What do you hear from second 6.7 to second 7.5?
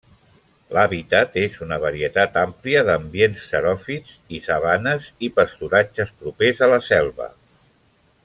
la selva.